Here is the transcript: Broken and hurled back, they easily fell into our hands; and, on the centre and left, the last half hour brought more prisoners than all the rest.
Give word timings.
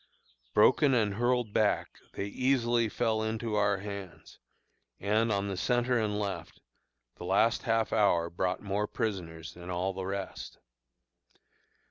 Broken 0.55 0.95
and 0.95 1.13
hurled 1.13 1.53
back, 1.53 1.99
they 2.13 2.25
easily 2.25 2.89
fell 2.89 3.21
into 3.21 3.53
our 3.53 3.77
hands; 3.77 4.39
and, 4.99 5.31
on 5.31 5.47
the 5.47 5.55
centre 5.55 5.99
and 5.99 6.17
left, 6.19 6.59
the 7.17 7.23
last 7.25 7.61
half 7.61 7.93
hour 7.93 8.27
brought 8.31 8.63
more 8.63 8.87
prisoners 8.87 9.53
than 9.53 9.69
all 9.69 9.93
the 9.93 10.07
rest. 10.07 10.57